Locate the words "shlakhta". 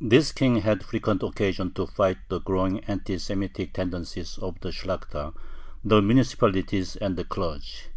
4.70-5.34